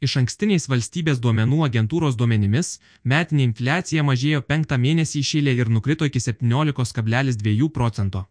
[0.00, 2.68] Iš ankstiniais valstybės duomenų agentūros duomenimis,
[3.04, 8.22] metinė infliacija mažėjo penktą mėnesį išėlė ir nukrito iki 17,2 procento.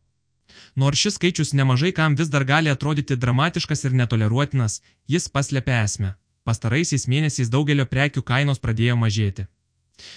[0.75, 6.15] Nors šis skaičius nemažai kam vis dar gali atrodyti dramatiškas ir netoleruotinas, jis paslėpia esmę.
[6.43, 9.45] Pastaraisiais mėnesiais daugelio prekių kainos pradėjo mažėti.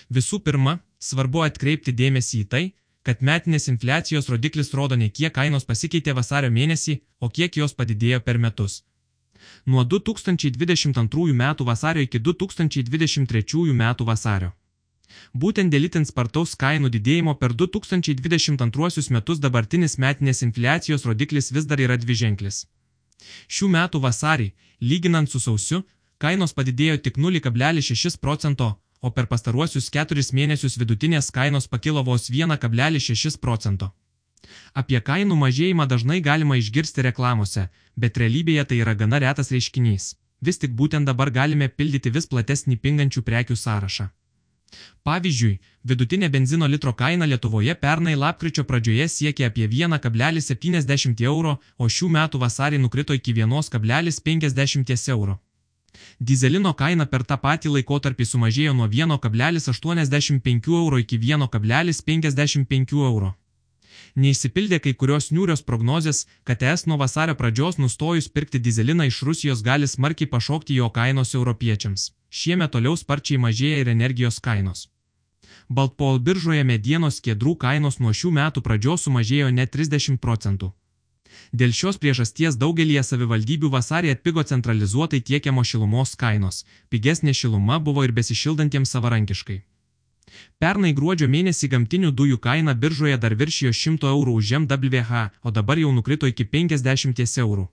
[0.08, 2.62] Visų pirma, svarbu atkreipti dėmesį į tai,
[3.02, 8.22] kad metinės infliacijos rodiklis rodo ne kiek kainos pasikeitė vasario mėnesį, o kiek jos padidėjo
[8.24, 8.80] per metus.
[9.66, 11.54] Nuo 2022 m.
[11.70, 13.94] vasario iki 2023 m.
[14.00, 14.52] vasario.
[15.34, 21.80] Būtent dėl itin spartaus kainų didėjimo per 2022 metus dabartinis metinės infliacijos rodiklis vis dar
[21.80, 22.66] yra dviženklis.
[23.48, 25.82] Šių metų vasarį, lyginant su sausiu,
[26.18, 28.68] kainos padidėjo tik 0,6 procento,
[29.00, 33.92] o per pastaruosius keturis mėnesius vidutinės kainos pakilo vos 1,6 procento.
[34.74, 40.14] Apie kainų mažėjimą dažnai galima išgirsti reklamose, bet realybėje tai yra gana retas reiškinys.
[40.42, 44.08] Vis tik būtent dabar galime pildyti vis platesnį pingančių prekių sąrašą.
[45.06, 52.08] Pavyzdžiui, vidutinė benzino litro kaina Lietuvoje pernai lapkričio pradžioje siekė apie 1,70 euro, o šių
[52.16, 55.38] metų vasarį nukrito iki 1,50 euro.
[56.18, 63.34] Dizelino kaina per tą patį laikotarpį sumažėjo nuo 1,85 euro iki 1,55 euro.
[64.14, 69.62] Neįsipildė kai kurios niūrios prognozės, kad es nuo vasario pradžios nustojus pirkti dizeliną iš Rusijos
[69.64, 72.10] gali smarkiai pašokti jo kainos europiečiams.
[72.28, 74.88] Šiemet toliau sparčiai mažėja ir energijos kainos.
[75.68, 80.72] Baltpol biržoje medienos kėdrų kainos nuo šių metų pradžios sumažėjo net 30 procentų.
[81.52, 88.12] Dėl šios priežasties daugelie savivaldybių vasarį atpigo centralizuotai tiekiamo šilumos kainos, pigesnė šiluma buvo ir
[88.12, 89.62] besišildantiems savarankiškai.
[90.62, 95.78] Pernai gruodžio mėnesį gamtinių dujų kaina biržoje dar viršijo 100 eurų už MWH, o dabar
[95.78, 97.68] jau nukrito iki 50 eurų.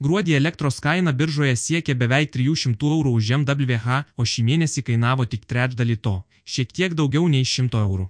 [0.00, 5.46] Gruodį elektros kaina biržoje siekė beveik 300 eurų už MWH, o šį mėnesį kainavo tik
[5.50, 8.08] trečdalį to, šiek tiek daugiau nei 100 eurų.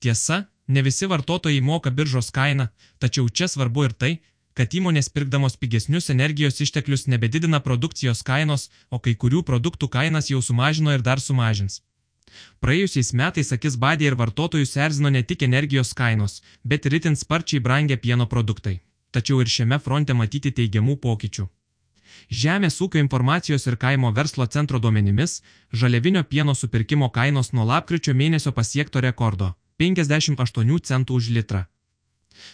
[0.00, 2.68] Tiesa, ne visi vartotojai moka biržos kainą,
[2.98, 4.12] tačiau čia svarbu ir tai,
[4.54, 10.40] kad įmonės pirkdamos pigesnius energijos išteklius nebedidina produkcijos kainos, o kai kurių produktų kainas jau
[10.42, 11.82] sumažino ir dar sumažins.
[12.60, 17.60] Praėjusiais metais akis badė ir vartotojus erzino ne tik energijos kainos, bet ir itin sparčiai
[17.60, 18.80] brangę pieno produktai.
[19.10, 21.46] Tačiau ir šiame fronte matyti teigiamų pokyčių.
[22.30, 25.42] Žemės ūkio informacijos ir kaimo verslo centro duomenimis,
[25.72, 31.66] žaliavinio pieno supirkimo kainos nuo lapkričio mėnesio pasiekto rekordo- 58 centų už litrą.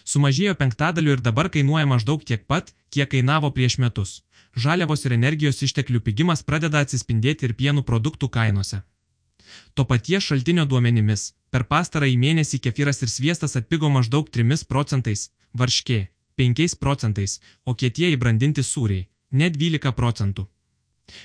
[0.04, 4.22] Sumažėjo penktadaliu ir dabar kainuoja maždaug tiek pat, kiek kainavo prieš metus.
[4.56, 8.82] Žaliavos ir energijos išteklių pigimas pradeda atsispindėti ir pienų produktų kainose.
[9.74, 16.00] To paties šaltinio duomenimis, per pastarąjį mėnesį kefyras ir sviestas atpigo maždaug 3 procentais, varškė
[16.40, 20.46] 5 procentais, o kietieji brandinti sūriai net 12 procentų.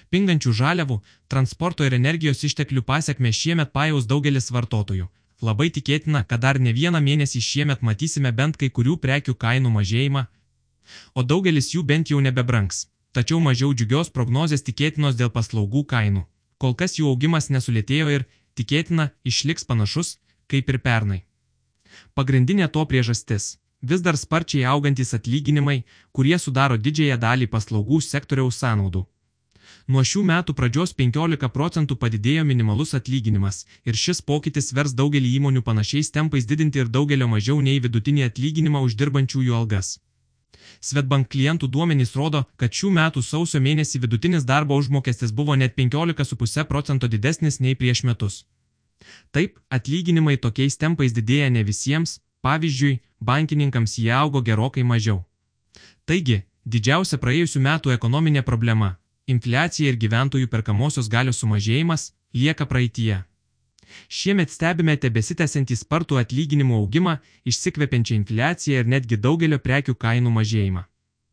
[0.09, 0.97] Pingančių žaliavų,
[1.29, 5.07] transporto ir energijos išteklių pasiekme šiemet pajaus daugelis vartotojų.
[5.41, 10.25] Labai tikėtina, kad dar ne vieną mėnesį šiemet matysime bent kai kurių prekių kainų mažėjimą,
[11.13, 12.87] o daugelis jų bent jau nebebranks.
[13.11, 16.25] Tačiau mažiau džiugios prognozės tikėtinos dėl paslaugų kainų
[16.57, 20.17] kol kas jų augimas nesulėtėjo ir, tikėtina, išliks panašus,
[20.47, 21.23] kaip ir pernai.
[22.13, 23.57] Pagrindinė to priežastis-
[23.89, 29.05] vis dar sparčiai augantis atlyginimai, kurie sudaro didžiąją dalį paslaugų sektoriaus sąnaudų.
[29.87, 35.61] Nuo šių metų pradžios 15 procentų padidėjo minimalus atlyginimas ir šis pokytis vers daugelį įmonių
[35.61, 39.99] panašiais tempais didinti ir daugelio mažiau nei vidutinį atlyginimą uždirbančiųjų algas.
[40.81, 46.65] Svetbank klientų duomenys rodo, kad šių metų sausio mėnesį vidutinis darbo užmokestis buvo net 15,5
[46.71, 48.43] procento didesnis nei prieš metus.
[49.31, 55.23] Taip, atlyginimai tokiais tempais didėja ne visiems, pavyzdžiui, bankininkams jie augo gerokai mažiau.
[56.05, 58.95] Taigi, didžiausia praėjusių metų ekonominė problema-
[59.33, 62.11] infliacija ir gyventojų perkamosios galios sumažėjimas-
[62.41, 63.23] lieka praeitie.
[64.19, 67.17] Šiemet stebime tebesitęsiantį spartų atlyginimų augimą,
[67.51, 70.85] išsikvepiančią infliaciją ir netgi daugelio prekių kainų mažėjimą.